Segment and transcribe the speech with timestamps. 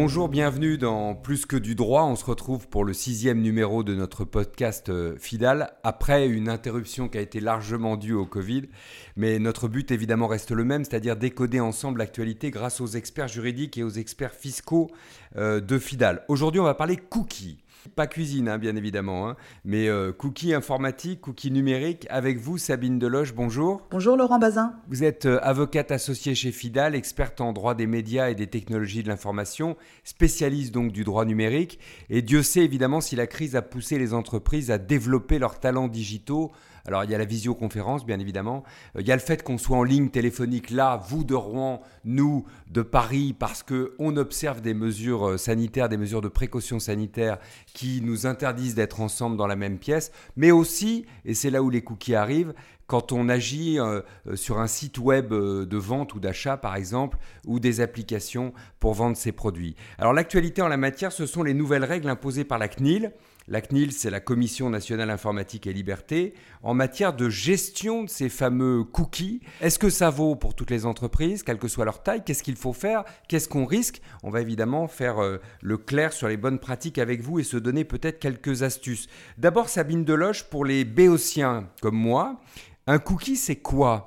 [0.00, 2.04] bonjour, bienvenue dans Plus que du droit.
[2.04, 7.08] On se retrouve pour le sixième numéro de notre podcast euh, Fidal, après une interruption
[7.08, 8.68] qui a été largement due au Covid.
[9.16, 13.76] Mais notre but évidemment reste le même, c'est-à-dire décoder ensemble l'actualité grâce aux experts juridiques
[13.76, 14.88] et aux experts fiscaux
[15.34, 16.22] euh, de Fidal.
[16.28, 17.58] Aujourd'hui, on va parler cookies.
[17.94, 22.06] Pas cuisine, hein, bien évidemment, hein, mais euh, cookies informatiques, cookies numériques.
[22.10, 23.86] Avec vous, Sabine Deloche, bonjour.
[23.90, 24.74] Bonjour Laurent Bazin.
[24.88, 29.02] Vous êtes euh, avocate associée chez Fidal, experte en droit des médias et des technologies
[29.02, 31.78] de l'information, spécialiste donc du droit numérique.
[32.10, 35.88] Et Dieu sait évidemment si la crise a poussé les entreprises à développer leurs talents
[35.88, 36.52] digitaux
[36.88, 38.64] alors il y a la visioconférence, bien évidemment.
[38.96, 41.82] Euh, il y a le fait qu'on soit en ligne téléphonique là, vous de Rouen,
[42.04, 47.38] nous de Paris, parce qu'on observe des mesures euh, sanitaires, des mesures de précaution sanitaire
[47.74, 50.12] qui nous interdisent d'être ensemble dans la même pièce.
[50.36, 52.54] Mais aussi, et c'est là où les cookies arrivent,
[52.86, 54.00] quand on agit euh,
[54.34, 59.18] sur un site web de vente ou d'achat, par exemple, ou des applications pour vendre
[59.18, 59.76] ses produits.
[59.98, 63.12] Alors l'actualité en la matière, ce sont les nouvelles règles imposées par la CNIL
[63.48, 68.28] la CNIL, c'est la Commission nationale informatique et liberté, en matière de gestion de ces
[68.28, 69.40] fameux cookies.
[69.62, 72.22] Est-ce que ça vaut pour toutes les entreprises, quelle que soit leur taille?
[72.24, 73.04] Qu'est-ce qu'il faut faire?
[73.26, 74.02] Qu'est-ce qu'on risque?
[74.22, 77.56] On va évidemment faire euh, le clair sur les bonnes pratiques avec vous et se
[77.56, 79.08] donner peut-être quelques astuces.
[79.38, 82.38] D'abord, Sabine Deloche, pour les béotiens comme moi,
[82.86, 84.06] un cookie, c'est quoi?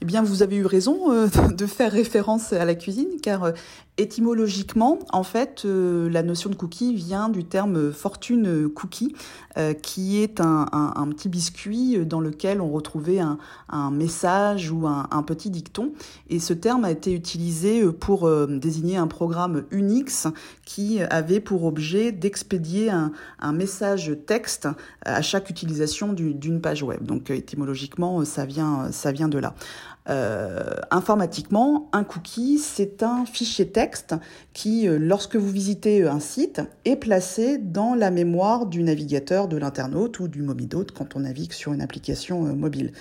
[0.00, 3.52] Eh bien, vous avez eu raison euh, de faire référence à la cuisine, car euh,
[3.96, 9.14] Étymologiquement, en fait, euh, la notion de cookie vient du terme fortune cookie,
[9.56, 10.66] euh, qui est un,
[11.10, 13.38] petit biscuit dans lequel on retrouvait un,
[13.92, 15.92] message ou un, petit dicton.
[16.28, 20.26] Et ce terme a été utilisé pour euh, désigner un programme Unix
[20.64, 24.66] qui avait pour objet d'expédier un, message texte
[25.02, 27.04] à chaque utilisation d'une page web.
[27.04, 29.54] Donc étymologiquement, ça vient, ça vient de là.
[30.06, 34.14] Informatiquement, un cookie, c'est un fichier texte
[34.52, 39.48] qui, euh, lorsque vous visitez euh, un site, est placé dans la mémoire du navigateur
[39.48, 42.92] de l'internaute ou du mobidote quand on navigue sur une application euh, mobile.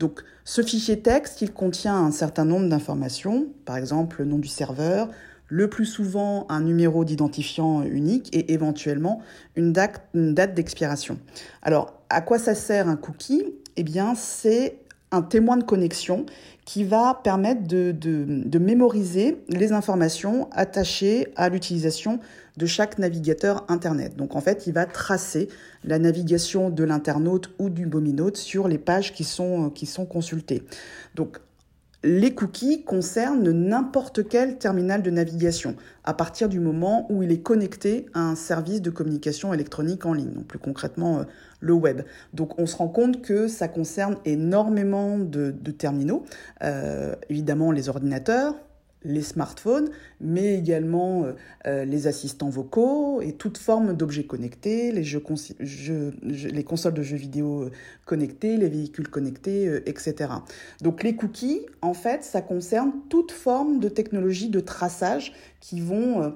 [0.00, 4.48] Donc ce fichier texte, il contient un certain nombre d'informations, par exemple le nom du
[4.48, 5.08] serveur,
[5.46, 9.22] le plus souvent un numéro d'identifiant unique et éventuellement
[9.56, 11.18] une date d'expiration.
[11.62, 13.44] Alors, à quoi ça sert un cookie?
[13.76, 14.80] Eh bien, c'est
[15.10, 16.26] un témoin de connexion
[16.64, 22.20] qui va permettre de, mémoriser les informations attachées à l'utilisation
[22.58, 24.16] de chaque navigateur Internet.
[24.16, 25.48] Donc en fait, il va tracer
[25.84, 30.62] la navigation de l'internaute ou du bominote sur les pages qui sont, qui sont consultées.
[31.14, 31.38] Donc
[32.04, 37.42] les cookies concernent n'importe quel terminal de navigation à partir du moment où il est
[37.42, 41.22] connecté à un service de communication électronique en ligne, plus concrètement euh,
[41.60, 42.02] le web.
[42.34, 46.24] Donc on se rend compte que ça concerne énormément de, terminaux,
[46.62, 48.54] euh, évidemment les ordinateurs,
[49.04, 51.32] les smartphones, mais également euh,
[51.66, 55.22] euh, les assistants vocaux et toute forme d'objets connectés, les, jeux,
[56.22, 57.70] les consoles de jeux vidéo euh,
[58.04, 60.32] connectés, les véhicules connectés, etc.
[60.82, 66.32] Donc les cookies, en fait, ça concerne toute forme de technologie de traçage qui vont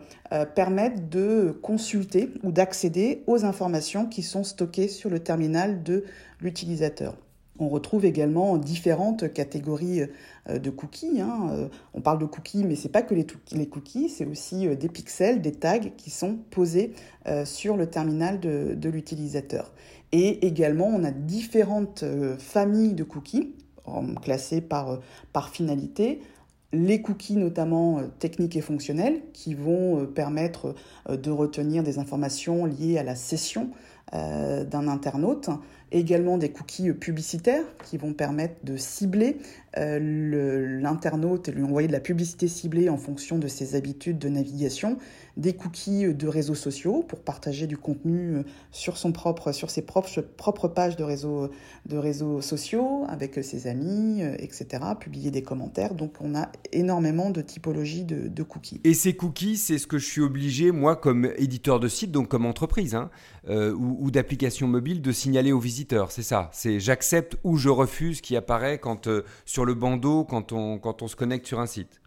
[0.54, 6.04] permettre de consulter ou d'accéder aux informations qui sont stockées sur le terminal de
[6.40, 7.16] l'utilisateur.
[7.62, 10.02] On retrouve également différentes catégories
[10.48, 11.20] euh, de cookies.
[11.20, 11.48] Hein.
[11.52, 13.24] Euh, on parle de cookies, mais ce n'est pas que les,
[13.66, 16.92] cookies, c'est aussi euh, des pixels, des tags qui sont posés
[17.44, 19.72] sur le terminal de, l'utilisateur.
[20.10, 22.04] Et également, on a différentes
[22.38, 23.54] familles de cookies
[24.22, 24.98] classées par,
[25.52, 26.20] finalité
[26.72, 30.74] les cookies notamment techniques et fonctionnels qui vont permettre
[31.08, 33.70] de retenir des informations liées à la session
[34.12, 35.48] d'un internaute,
[35.92, 39.38] également des cookies publicitaires qui vont permettre de cibler
[39.78, 44.28] euh, l'internaute et lui envoyer de la publicité ciblée en fonction de ses habitudes de
[44.28, 44.98] navigation,
[45.38, 49.80] des cookies de réseaux sociaux pour partager du contenu euh, sur, son propre, sur ses
[49.80, 51.50] propres, propres pages de réseaux,
[51.86, 54.66] de réseaux sociaux avec ses amis, euh, etc.,
[55.00, 55.94] publier des commentaires.
[55.94, 58.80] Donc on a énormément de typologies de, cookies.
[58.84, 62.28] Et ces cookies, c'est ce que je suis obligé, moi, comme éditeur de site, donc
[62.28, 63.10] comme entreprise, hein,
[63.48, 66.10] ou, ou d'application mobile, de signaler aux visiteurs.
[66.10, 66.50] C'est ça.
[66.52, 69.08] C'est j'accepte ou je refuse qui apparaît quand
[69.46, 72.01] sur le bandeau quand on, quand on se connecte sur un site.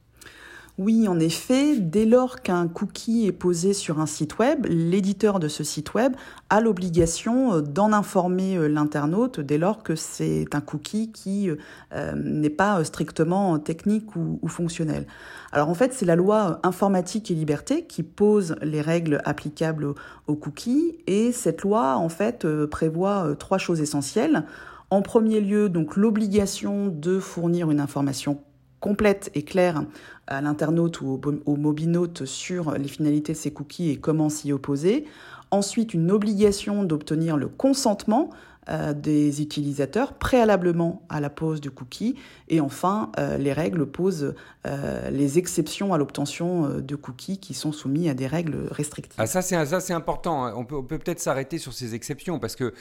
[0.77, 5.47] Oui, en effet, dès lors qu'un cookie est posé sur un site web, l'éditeur de
[5.47, 6.13] ce site web
[6.49, 11.49] a l'obligation euh, d'en informer euh, l'internaute dès lors que c'est un cookie qui
[11.93, 15.07] euh, n'est pas strictement technique ou, fonctionnel.
[15.53, 19.93] Alors en fait, c'est la loi informatique et liberté qui pose les règles applicables
[20.27, 24.43] aux cookies et cette loi en fait prévoit trois choses essentielles.
[24.89, 28.39] En premier lieu, donc l'obligation de fournir une information
[28.85, 29.83] complète et claire
[30.27, 35.05] à l'internaute ou au, mobinaute sur les finalités de ces cookies et comment s'y opposer.
[35.49, 38.29] Ensuite, une obligation d'obtenir le consentement
[38.69, 42.13] euh, des utilisateurs préalablement à la pose du cookie.
[42.47, 44.35] Et enfin, euh, les règles posent
[44.67, 49.19] euh, les exceptions à l'obtention de cookies qui sont soumis à des règles restrictives.
[49.19, 50.45] Ah, ça, c'est important.
[50.45, 50.53] Hein.
[50.55, 52.71] On peut peut-être s'arrêter sur ces exceptions parce que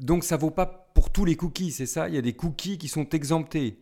[0.00, 2.08] donc ça vaut pas pour tous les cookies, c'est ça?
[2.08, 3.76] Il y a des cookies qui sont exemptés.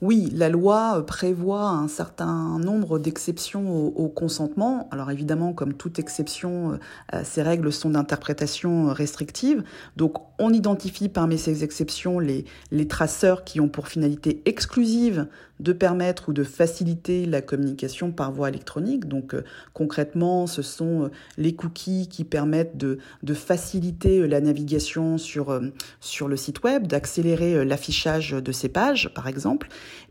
[0.00, 4.88] Oui, la loi euh, prévoit un certain nombre d'exceptions au, consentement.
[4.92, 6.76] Alors évidemment, comme toute exception, euh,
[7.14, 9.64] euh, ces règles sont d'interprétation restrictive.
[9.96, 15.26] Donc on identifie parmi ces exceptions les, les traceurs qui ont pour finalité exclusive
[15.60, 19.06] de permettre ou de faciliter la communication par voie électronique.
[19.06, 19.34] Donc
[19.72, 22.98] concrètement, ce sont les cookies qui permettent de,
[23.34, 25.60] faciliter la navigation sur,
[26.00, 29.68] sur le site web, d'accélérer l'affichage de ces pages, par exemple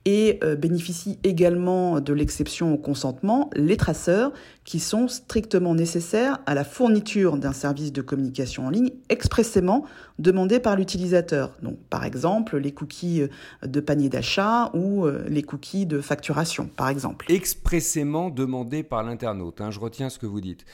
[0.08, 4.32] et euh, bénéficient également de l'exception au consentement les traceurs
[4.64, 9.84] qui sont strictement nécessaires à la fourniture d'un service de communication en ligne expressément
[10.18, 11.52] demandé par l'utilisateur.
[11.62, 16.70] Donc par exemple les cookies euh, de panier d'achat ou euh, les cookies de facturation
[16.76, 17.32] par exemple.
[17.32, 20.66] Expressément demandé par l'internaute, hein, je retiens ce que vous dites.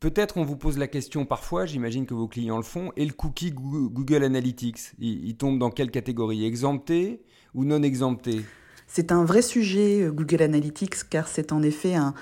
[0.00, 3.12] Peut-être on vous pose la question parfois, j'imagine que vos clients le font, et le
[3.12, 6.44] cookie Google Analytics, il tombe dans quelle catégorie?
[6.46, 7.22] Exempté
[7.54, 8.40] ou non exempté?
[8.90, 12.14] C'est un vrai sujet, euh, Google Analytics, car c'est en effet un,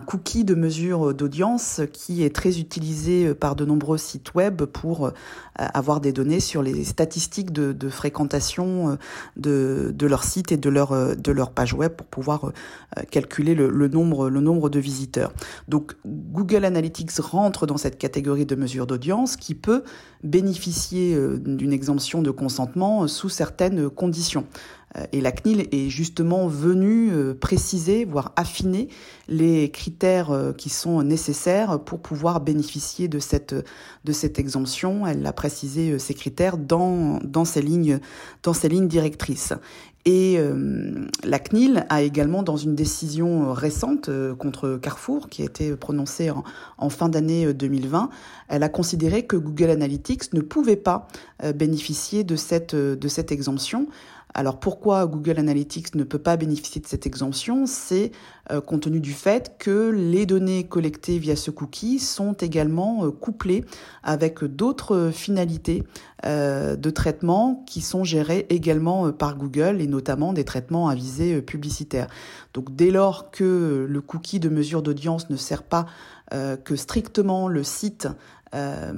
[0.00, 5.06] cookie de mesure d'audience qui est très utilisé euh, par de nombreux sites web pour
[5.06, 5.12] euh,
[5.54, 8.98] avoir des données sur les statistiques de, fréquentation
[9.36, 12.52] de, leur site et de leur, de leur page web pour pouvoir
[13.10, 15.32] calculer le, nombre, le nombre de visiteurs.
[15.68, 19.82] Donc Google Analytics rentre dans cette catégorie de mesure d'audience qui peut
[20.22, 24.44] bénéficier d'une exemption de consentement sous certaines conditions.
[24.96, 28.88] Euh, et la CNIL est justement venue euh, préciser, voire affiner
[29.28, 33.54] les critères euh, qui sont nécessaires pour pouvoir bénéficier de cette,
[34.38, 35.06] exemption.
[35.06, 37.98] Elle a précisé ces critères dans, dans, ses, lignes,
[38.88, 39.52] directrices.
[40.04, 40.38] Et
[41.24, 44.08] la CNIL a également, dans une décision récente
[44.38, 46.30] contre Carrefour, qui a été prononcée
[46.78, 48.10] en, fin d'année 2020,
[48.48, 51.08] elle a considéré que Google Analytics ne pouvait pas
[51.56, 53.88] bénéficier de cette exemption
[54.34, 57.64] alors pourquoi Google Analytics ne peut pas bénéficier de cette exemption?
[57.64, 58.12] C'est
[58.52, 63.10] euh, compte tenu du fait que les données collectées via ce cookie sont également euh,
[63.10, 63.64] couplées
[64.02, 65.84] avec d'autres finalités
[66.26, 71.40] euh, de traitement qui sont gérées également par Google et notamment des traitements à visée
[71.40, 72.06] publicitaire.
[72.52, 75.86] Donc dès lors que le cookie de mesure d'audience ne sert pas
[76.64, 78.08] que strictement le site
[78.54, 78.92] euh,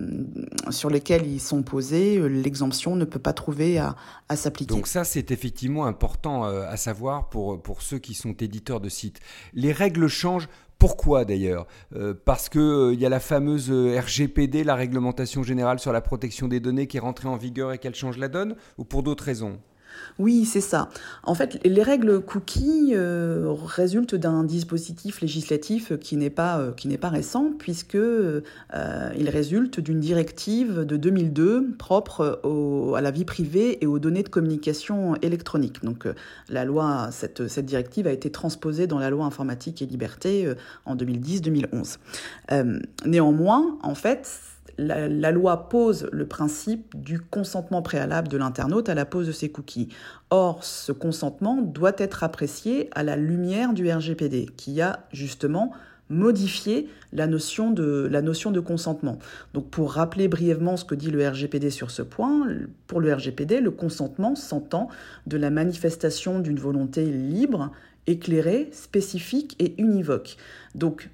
[0.70, 3.96] sur lesquels ils sont posés, l'exemption ne peut pas trouver à,
[4.36, 4.74] s'appliquer.
[4.74, 8.88] Donc ça, c'est effectivement important euh, à savoir pour, pour ceux qui sont éditeurs de
[8.88, 9.20] sites.
[9.54, 10.48] Les règles changent
[10.78, 11.66] pourquoi d'ailleurs?
[11.96, 16.46] Euh, Parce qu'il il y a la fameuse RGPD, la réglementation générale sur la protection
[16.46, 18.54] des données, qui est rentrée en vigueur et qu'elle change la donne?
[18.76, 19.58] Ou pour d'autres raisons?
[20.18, 20.88] Oui, c'est ça.
[21.22, 26.88] En fait, les règles cookies euh, résultent d'un dispositif législatif qui n'est pas, euh, qui
[26.88, 28.40] n'est pas récent, puisque euh,
[28.72, 32.40] résulte d'une directive de 2002 propre
[32.96, 35.84] à la vie privée et aux données de communication électronique.
[35.84, 36.08] Donc,
[36.48, 40.52] la loi, cette, cette directive a été transposée dans la loi informatique et liberté
[40.86, 41.98] en 2010-2011.
[43.04, 44.28] néanmoins, en fait,
[44.78, 49.50] la, loi pose le principe du consentement préalable de l'internaute à la pose de ses
[49.50, 49.88] cookies.
[50.30, 55.72] Or, ce consentement doit être apprécié à la lumière du RGPD, qui a justement
[56.10, 59.18] modifié la notion de, la notion de consentement.
[59.52, 62.46] Donc pour rappeler brièvement ce que dit le RGPD sur ce point,
[62.86, 64.88] pour le RGPD, le consentement s'entend
[65.26, 67.72] de la manifestation d'une volonté libre,
[68.06, 70.36] éclairée, spécifique et univoque.
[70.74, 71.10] Donc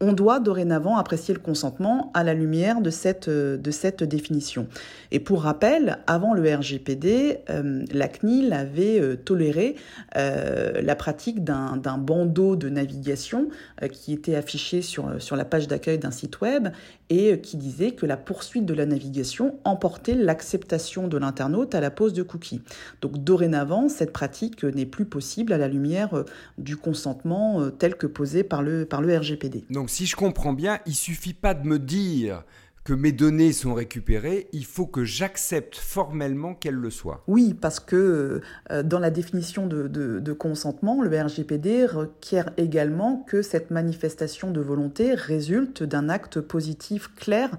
[0.00, 4.66] on doit dorénavant apprécier le consentement à la lumière de cette, euh, de cette définition.
[5.10, 9.76] Et pour rappel, avant le RGPD, euh, la CNIL avait euh, toléré
[10.14, 13.48] la pratique d'un bandeau de navigation
[13.92, 16.68] qui était affiché sur, sur la page d'accueil d'un site web
[17.08, 21.90] et qui disait que la poursuite de la navigation emportait l'acceptation de l'internaute à la
[21.90, 22.62] pose de cookies.
[23.00, 26.24] Donc dorénavant, cette pratique n'est plus possible à la lumière
[26.58, 29.64] du consentement tel que posé par le, par le RGPD.
[29.90, 32.44] Si je comprends bien, il suffit pas de me dire
[32.84, 37.22] que mes données sont récupérées, il faut que j'accepte formellement qu'elles le soient.
[37.26, 43.70] Oui, parce que euh, dans la définition de, consentement, le RGPD requiert également que cette
[43.70, 47.50] manifestation de volonté résulte d'un acte positif clair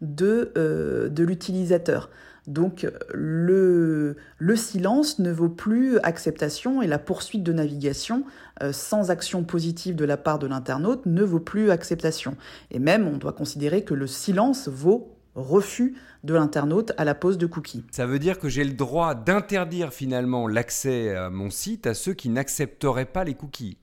[0.00, 2.08] de, euh, de l'utilisateur.
[2.50, 8.24] Donc le, le silence ne vaut plus acceptation et la poursuite de navigation
[8.62, 12.36] euh, sans action positive de la part de l'internaute ne vaut plus acceptation.
[12.72, 17.38] Et même, on doit considérer que le silence vaut refus de l'internaute à la pose
[17.38, 17.84] de cookies.
[17.90, 22.12] Ça veut dire que j'ai le droit d'interdire finalement l'accès à mon site à ceux
[22.12, 23.76] qui n'accepteraient pas les cookies.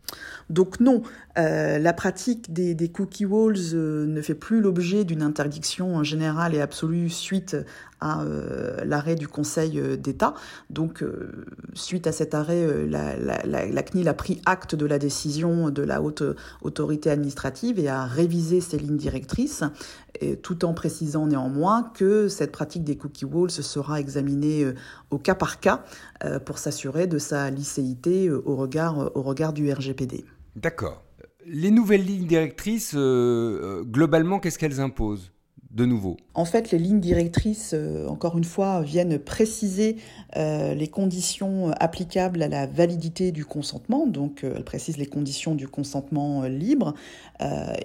[0.49, 1.01] Donc non,
[1.37, 6.61] euh, la pratique des, cookie walls euh, ne fait plus l'objet d'une interdiction générale et
[6.61, 7.57] absolue suite
[7.99, 10.35] à euh, l'arrêt du Conseil d'État.
[10.69, 11.03] Donc
[11.73, 16.01] suite à cet arrêt, la, la, CNIL a pris acte de la décision de la
[16.01, 16.23] haute
[16.61, 19.63] autorité administrative et a révisé ses lignes directrices,
[20.21, 24.75] et, tout en précisant néanmoins que cette pratique des cookie walls sera examinée euh,
[25.11, 25.83] au cas par cas
[26.23, 30.25] euh, pour s'assurer de sa licéité euh, au regard, au regard du RGPD.
[30.55, 31.03] D'accord.
[31.45, 35.31] Les nouvelles lignes directrices, globalement, qu'est-ce qu'elles imposent?
[36.33, 39.97] En fait, les lignes directrices, euh, encore une fois, viennent préciser
[40.35, 44.07] euh, les conditions applicables à la validité du consentement.
[44.07, 46.95] Donc, euh, elles précisent les conditions du consentement libre.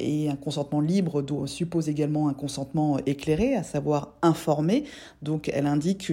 [0.00, 4.84] et un consentement libre doit, suppose également un consentement éclairé, à savoir informé.
[5.20, 6.10] Donc, elle indique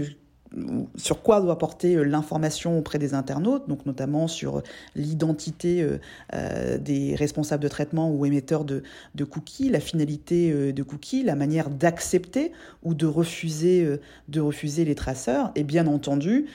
[0.95, 4.61] sur quoi doit porter euh, l'information auprès des internautes, notamment sur
[4.95, 5.99] l'identité euh,
[6.33, 8.83] euh, des responsables de traitement ou émetteurs de,
[9.29, 12.51] cookies, la finalité de cookies, la manière d'accepter
[12.83, 15.51] ou de refuser, de refuser les traceurs.
[15.55, 16.45] Et bien entendu,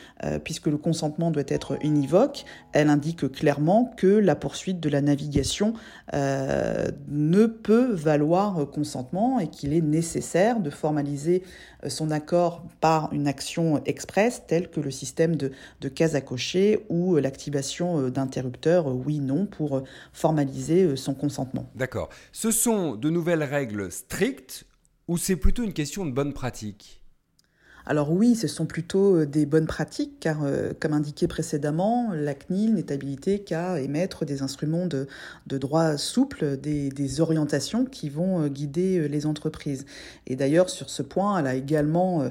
[0.43, 5.75] puisque le consentement doit être univoque, elle indique clairement que la poursuite de la navigation
[6.13, 11.43] ne peut valoir consentement et qu'il est nécessaire de formaliser
[11.89, 15.53] son accord par une action express tels que le système de,
[15.89, 21.69] cases à cocher ou euh, l'activation euh, d'interrupteurs euh, oui-non pour formaliser son consentement.
[21.75, 22.09] D'accord.
[22.33, 24.65] Ce sont de nouvelles règles strictes
[25.09, 27.04] ou c'est plutôt une question de bonne pratique?
[27.87, 32.35] Alors oui, ce sont plutôt euh, des bonnes pratiques, car euh, comme indiqué précédemment, la
[32.35, 35.07] CNIL n'est habilitée qu'à émettre des instruments de,
[35.47, 39.85] droit souple, des, orientations qui vont euh, guider les entreprises.
[40.27, 42.25] Et d'ailleurs, sur ce point, elle a également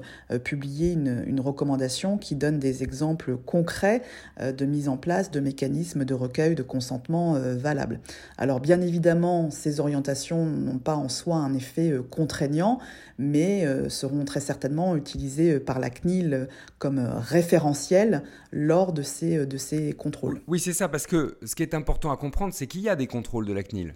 [0.44, 4.02] publié une, une, recommandation qui donne des exemples concrets
[4.42, 8.00] de mise en place de mécanismes de recueil de consentement valables.
[8.38, 12.80] Alors bien évidemment, ces orientations n'ont pas en soi un effet contraignant,
[13.18, 16.46] mais seront très certainement utilisées euh, par la CNIL euh,
[16.78, 20.42] comme euh, référentiel lors de ces, de ces contrôles.
[20.48, 22.96] Oui, c'est ça, parce que ce qui est important à comprendre, c'est qu'il y a
[22.96, 23.96] des contrôles de la CNIL.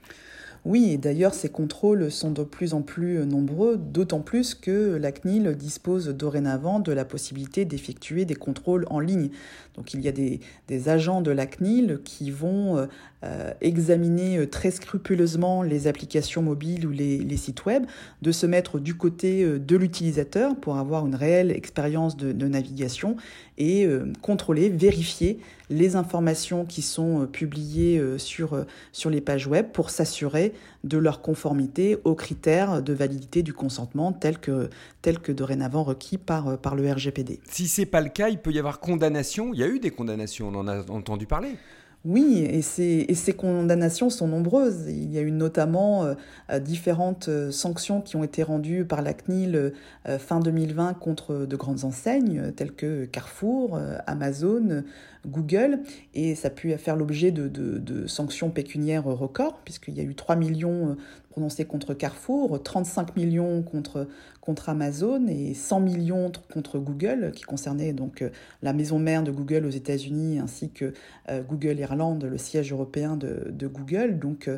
[0.65, 5.11] Oui, et d'ailleurs, ces contrôles sont de plus en plus nombreux, d'autant plus que la
[5.11, 9.29] CNIL dispose dorénavant de la possibilité d'effectuer des contrôles en ligne.
[9.75, 10.41] Donc il y a des,
[10.89, 12.87] agents de la CNIL qui vont
[13.23, 17.83] euh, examiner euh, très scrupuleusement les applications mobiles ou les, sites web,
[18.21, 23.17] de se mettre du côté euh, de l'utilisateur pour avoir une réelle expérience de, navigation
[23.57, 23.87] et
[24.21, 25.39] contrôler, vérifier
[25.71, 31.97] les informations qui sont publiées sur, sur les pages web pour s'assurer de leur conformité
[32.03, 34.69] aux critères de validité du consentement tels que,
[35.01, 37.39] tels que dorénavant requis par, par le RGPD.
[37.49, 39.51] Si ce n'est pas le cas, il peut y avoir condamnation.
[39.53, 41.57] Il y a eu des condamnations, on en a entendu parler.
[42.05, 44.85] Oui, et ces, condamnations sont nombreuses.
[44.87, 46.13] Il y a eu notamment euh,
[46.49, 49.73] euh, différentes euh, sanctions qui ont été rendues par la CNIL
[50.19, 54.83] fin 2020 contre de grandes enseignes telles que Carrefour, Amazon,
[55.27, 55.79] Google,
[56.13, 60.15] et ça a pu faire l'objet de, de, sanctions pécuniaires records, puisqu'il y a eu
[60.15, 60.95] 3 millions
[61.37, 64.07] prononcés contre Carrefour, 35 millions contre,
[64.41, 68.31] contre Amazon et 100 millions contre Google, qui concernaient donc euh,
[68.63, 70.93] la maison mère de Google aux États-Unis ainsi que
[71.29, 74.17] euh, Google Irlande, le siège européen de, de Google.
[74.17, 74.57] Donc euh,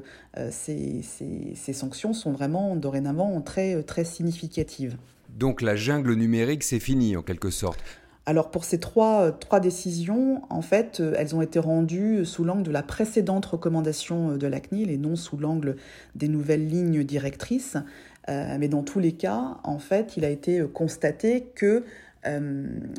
[0.52, 4.96] ces, ces, ces, sanctions sont vraiment dorénavant très, très significatives.
[5.38, 7.84] Donc la jungle numérique, c'est fini en quelque sorte.
[8.30, 12.62] Alors pour ces trois, trois décisions, en fait, euh, elles ont été rendues sous l'angle
[12.62, 15.78] de la précédente recommandation euh, de la CNIL et non sous l'angle
[16.14, 17.76] des nouvelles lignes directrices.
[18.30, 21.84] Euh, mais dans tous les cas, en fait, il a été constaté que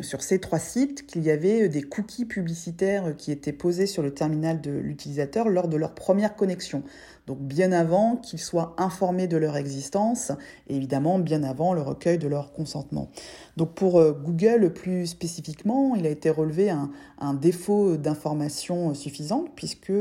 [0.00, 4.14] sur ces trois sites qu'il y avait des cookies publicitaires qui étaient posés sur le
[4.14, 6.82] terminal de l'utilisateur lors de leur première connexion.
[7.30, 10.32] Donc bien avant qu'ils soient informés de leur existence
[10.68, 13.08] et évidemment bien avant le recueil de leur consentement.
[13.56, 16.90] Donc pour euh, Google plus spécifiquement, il a été relevé un,
[17.34, 19.92] défaut d'information suffisante puisque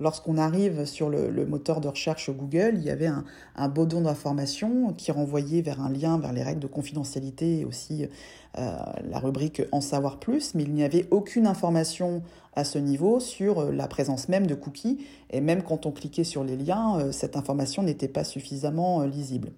[0.00, 3.24] lorsqu'on arrive sur le, moteur de recherche Google, il y avait un,
[3.56, 8.04] un baudon d'information qui renvoyait vers un lien vers les règles de confidentialité et aussi
[8.04, 8.08] euh,
[8.56, 12.22] la rubrique En savoir plus, mais il n'y avait aucune information
[12.54, 16.24] à ce niveau sur euh, la présence même de cookies et même quand on cliquait
[16.24, 19.50] sur les liens, cette information n'était pas suffisamment lisible.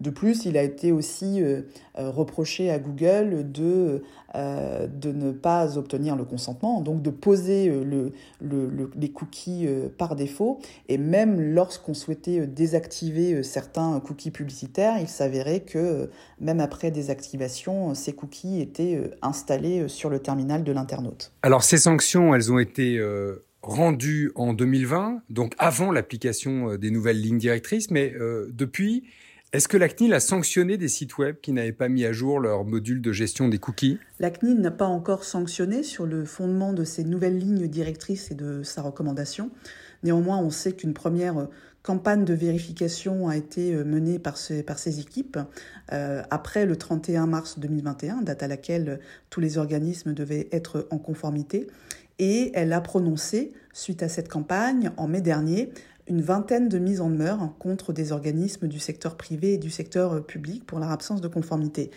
[0.00, 1.42] De plus, il a été aussi
[1.96, 4.02] reproché à Google de,
[4.34, 8.12] de ne pas obtenir le consentement, donc de poser le,
[8.96, 10.60] les cookies par défaut.
[10.88, 16.10] Et même lorsqu'on souhaitait désactiver certains cookies publicitaires, il s'avérait que
[16.40, 21.32] même après désactivation, ces cookies étaient installés sur le terminal de l'internaute.
[21.42, 23.00] Alors ces sanctions, elles ont été
[23.64, 29.04] rendu en 2020, donc avant l'application euh, des nouvelles lignes directrices, mais euh, depuis,
[29.54, 32.40] est-ce que la CNIL a sanctionné des sites web qui n'avaient pas mis à jour
[32.40, 34.00] leur module de gestion des cookies?
[34.18, 38.34] La CNIL n'a pas encore sanctionné sur le fondement de ces nouvelles lignes directrices et
[38.34, 39.52] de sa recommandation.
[40.02, 41.46] Néanmoins, on sait qu'une première euh,
[41.84, 45.38] campagne de vérification a été menée par ces, par ces équipes
[45.88, 51.68] après le 31 mars 2021, date à laquelle tous les organismes devaient être en conformité
[52.18, 55.70] et elle a prononcé, suite à cette campagne, en mai dernier,
[56.06, 60.14] une vingtaine de mises en demeure contre des organismes du secteur privé et du secteur
[60.14, 61.90] euh, public pour leur absence de conformité.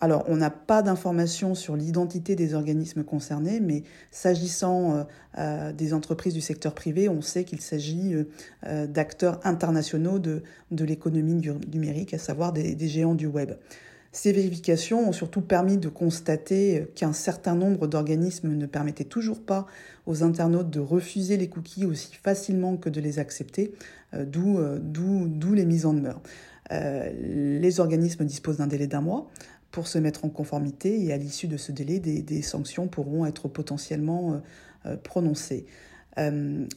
[0.00, 5.04] Alors, on n'a pas d'informations sur l'identité des organismes concernés, mais s'agissant euh,
[5.38, 8.14] euh, des entreprises du secteur privé, on sait qu'il s'agit
[8.62, 13.54] d'acteurs internationaux de, l'économie numérique, à savoir des géants du web.
[14.12, 19.66] Ces vérifications ont surtout permis de constater qu'un certain nombre d'organismes ne permettaient toujours pas
[20.06, 23.74] aux internautes de refuser les cookies aussi facilement que de les accepter,
[24.14, 26.22] euh, euh, d'où les mises en demeure.
[26.72, 27.10] Euh,
[27.60, 29.28] les organismes disposent d'un délai d'un mois
[29.70, 33.48] pour se mettre en conformité et à l'issue de ce délai, des, sanctions pourront être
[33.48, 34.40] potentiellement
[35.04, 35.66] prononcées.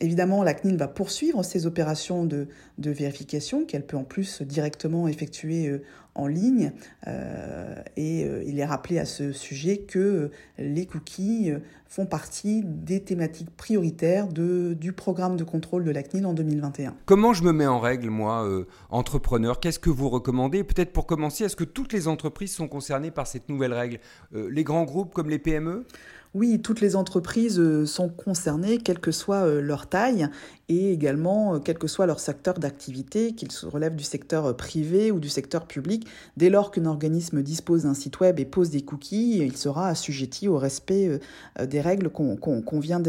[0.02, 2.48] Évidemment, la CNIL va poursuivre ces opérations de,
[2.78, 5.80] vérification qu'elle peut en plus directement effectuer
[6.16, 6.72] en ligne.
[7.08, 11.52] Euh, et il est rappelé à ce sujet que les cookies
[11.88, 16.96] font partie des thématiques prioritaires de, du programme de contrôle de la CNIL en 2021.
[17.06, 18.48] Comment je me mets en règle, moi,
[18.90, 19.60] entrepreneur?
[19.60, 20.64] Qu'est-ce que vous recommandez?
[20.64, 24.00] Peut-être pour commencer, est-ce que toutes les entreprises sont concernées par cette nouvelle règle?
[24.34, 25.86] Les grands groupes comme les PME
[26.34, 30.30] oui, toutes les entreprises euh, sont concernées, quelle que soit euh, leur taille
[30.70, 35.20] et également euh, quel que soit leur secteur d'activité, qu'ils relèvent du secteur privé ou
[35.20, 36.08] du secteur public.
[36.38, 40.48] Dès lors qu'un organisme dispose d'un site web et pose des cookies, il sera assujetti
[40.48, 41.20] au respect
[41.62, 43.00] des règles qu'on vient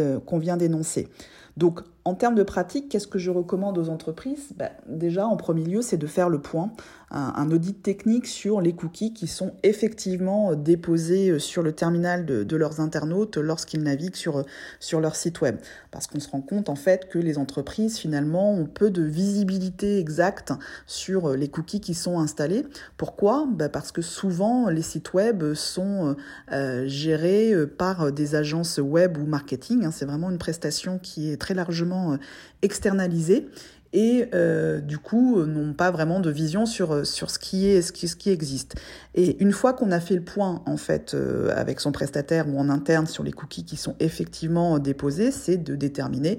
[0.56, 1.08] d'énoncer.
[1.56, 4.48] Donc, en termes de pratique, qu'est-ce que je recommande aux entreprises?
[4.56, 6.72] Ben, Déjà, en premier lieu, c'est de faire le point,
[7.12, 12.80] un, audit technique sur les cookies qui sont effectivement déposés sur le terminal de, leurs
[12.80, 14.44] internautes lorsqu'ils naviguent sur,
[14.80, 15.56] sur leur site web.
[15.90, 19.98] Parce qu'on se rend compte en fait que les entreprises, finalement, ont peu de visibilité
[19.98, 20.52] exacte
[20.86, 22.64] sur les cookies qui sont installés.
[22.96, 23.46] Pourquoi?
[23.48, 26.16] Ben, Parce que souvent, les sites web sont
[26.50, 29.84] euh, gérés par des agences web ou marketing.
[29.84, 29.90] Hein.
[29.92, 32.16] c'est vraiment une prestation qui est très largement euh,
[32.62, 33.48] externalisée
[33.94, 38.76] et euh, du coup euh, n'ont pas vraiment de vision sur, ce, qui est, existe.
[39.14, 41.16] Et une fois qu'on a fait le point en fait
[41.54, 45.76] avec son prestataire ou en interne sur les cookies qui sont effectivement déposés, c'est de
[45.76, 46.38] déterminer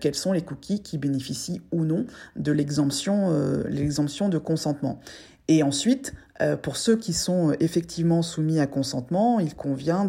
[0.00, 3.32] quels sont les cookies qui bénéficient ou non de l'exemption
[3.66, 5.00] l'exemption de consentement.
[5.48, 10.08] Et ensuite, euh, pour ceux qui sont euh, effectivement soumis à consentement, il convient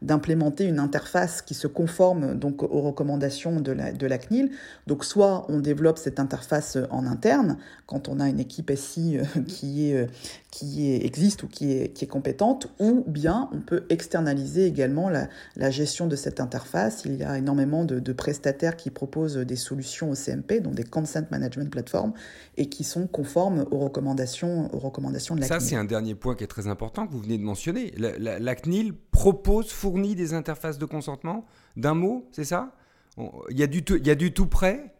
[0.00, 4.50] d'implémenter une interface qui se conforme donc aux recommandations de la, de la CNIL.
[4.86, 9.24] Donc soit on développe cette interface en interne quand on a une équipe SI euh,
[9.46, 10.08] qui, est,
[10.50, 15.10] qui est, existe ou qui est, qui est compétente, ou bien on peut externaliser également
[15.10, 17.02] la, la gestion de cette interface.
[17.04, 20.84] Il y a énormément de, de, prestataires qui proposent des solutions au CMP, donc des
[20.84, 22.14] Consent Management Platforms,
[22.56, 26.34] et qui sont conformes aux recommandations, aux recommandations de la CNIL c'est un dernier point
[26.34, 27.92] qui est très important que vous venez de mentionner.
[27.96, 31.44] La, CNIL propose, fournit des interfaces de consentement.
[31.76, 32.74] D'un mot, c'est ça?
[33.50, 34.95] Il y, a du il y a du tout prêt?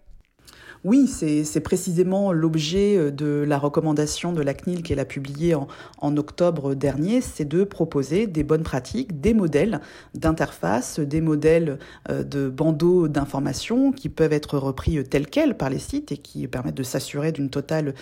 [0.85, 6.17] Oui, c'est précisément l'objet euh, de la recommandation de la CNIL qu'elle a publiée en,
[6.17, 9.81] octobre dernier, c'est de proposer des bonnes pratiques, des modèles
[10.15, 15.79] d'interface, des modèles euh, de bandeaux d'information qui peuvent être repris tels quels par les
[15.79, 17.95] sites et qui permettent de s'assurer d'une totale,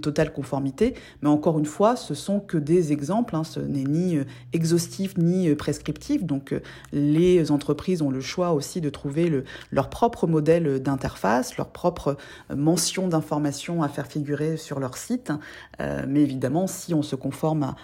[0.00, 0.94] totale conformité.
[1.22, 3.44] Mais encore une fois, ce sont que des exemples, hein.
[3.44, 6.24] ce n'est ni euh, exhaustif ni prescriptif.
[6.24, 6.54] Donc
[6.92, 12.13] les entreprises ont le choix aussi de trouver le, leur propre modèle d'interface, leur propre
[12.54, 15.32] mention d'informations à faire figurer sur leur site.
[15.80, 17.74] Euh, mais évidemment, si on se conforme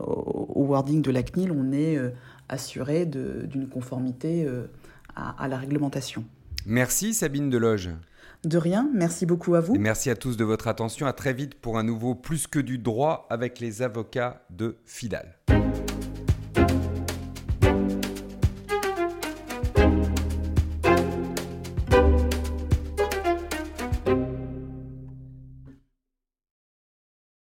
[0.00, 2.10] au wording de la CNIL, on est euh,
[2.48, 4.66] assuré d'une conformité euh,
[5.16, 6.24] à, la réglementation.
[6.66, 7.90] Merci Sabine Deloge.
[8.44, 9.74] De rien, merci beaucoup à vous.
[9.76, 11.06] merci à tous de votre attention.
[11.06, 15.38] À très vite pour un nouveau Plus que du droit avec les avocats de Fidal.